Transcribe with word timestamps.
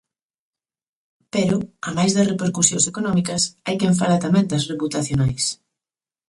Pero, 1.33 1.57
amais 1.89 2.13
das 2.13 2.29
repercusións 2.31 2.85
económicas, 2.91 3.41
hai 3.65 3.75
quen 3.81 3.93
fala 4.01 4.21
tamén 4.25 4.45
das 4.51 4.67
reputacionais. 4.71 5.43